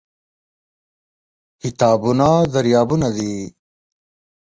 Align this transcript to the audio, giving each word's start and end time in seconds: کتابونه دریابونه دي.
کتابونه 1.61 2.29
دریابونه 2.53 3.09
دي. 3.15 3.33